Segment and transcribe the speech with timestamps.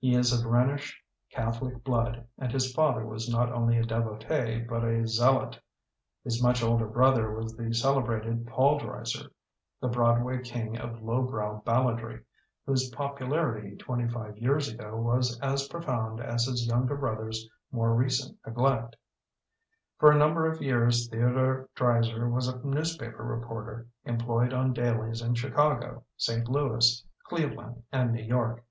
[0.00, 1.00] He is of Rhenish
[1.30, 5.60] Catholic blood and his father was not only a devotee but a zealot.
[6.24, 9.30] His much older brother was the celebrated Paul Dresser,
[9.80, 12.24] the Broadway king of low brow balladry,
[12.66, 18.36] whose popularity twenty five years ago was as profound as his younger brother's more recent
[18.44, 18.96] neglect
[19.98, 24.72] For a number of years Theo dore Dreiser was a newspaper report er, employed on
[24.72, 26.48] dailies in Chicago, St.
[26.48, 28.64] Louis, Cleveland, and New York.